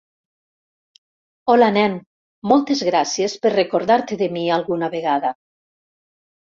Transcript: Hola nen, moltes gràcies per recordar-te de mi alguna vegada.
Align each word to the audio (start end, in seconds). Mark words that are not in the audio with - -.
Hola 1.55 1.67
nen, 1.75 1.99
moltes 2.53 2.83
gràcies 2.91 3.39
per 3.45 3.55
recordar-te 3.59 4.21
de 4.25 4.35
mi 4.39 4.51
alguna 4.59 4.95
vegada. 4.99 5.39